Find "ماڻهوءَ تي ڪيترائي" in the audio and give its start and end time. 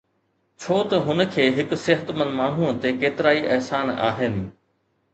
2.41-3.47